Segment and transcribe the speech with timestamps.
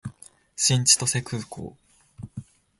[0.55, 1.77] 新千歳空港